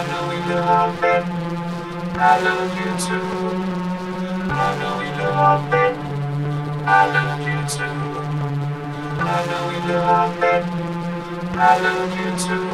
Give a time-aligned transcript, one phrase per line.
[0.00, 1.24] I know we love it.
[2.16, 3.20] I love you too.
[4.48, 5.94] I know we love it.
[6.88, 8.00] I love you too.
[9.20, 10.64] I know we love it.
[11.52, 12.64] I love you too.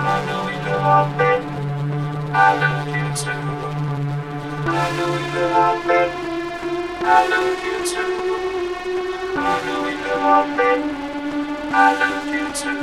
[0.00, 1.42] I know we love it.
[2.32, 3.44] I love you too.
[4.64, 6.10] I know we love it.
[7.04, 8.16] I love you too.
[9.36, 10.80] I know we love it.
[11.70, 12.80] I love you too.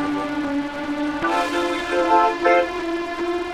[1.25, 2.74] I know we love it.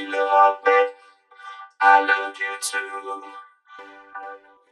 [0.00, 0.88] we love it.
[1.80, 3.49] I love you too.